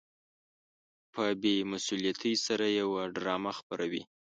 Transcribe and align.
په 1.13 1.23
بې 1.41 1.55
مسؤليتۍ 1.71 2.33
سره 2.45 2.65
يوه 2.81 3.01
ډرامه 3.15 3.51
خپروي. 3.59 4.03